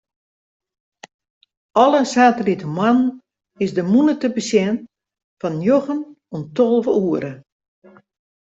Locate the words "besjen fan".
4.35-5.53